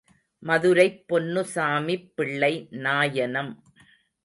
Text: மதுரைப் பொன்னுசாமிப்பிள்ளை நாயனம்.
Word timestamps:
மதுரைப் 0.39 1.05
பொன்னுசாமிப்பிள்ளை 1.09 2.53
நாயனம். 2.71 3.51